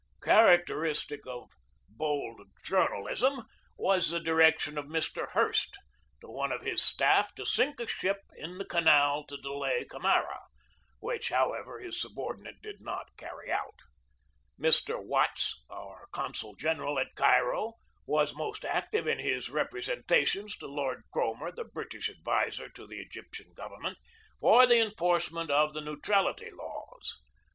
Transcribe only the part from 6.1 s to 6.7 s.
to one of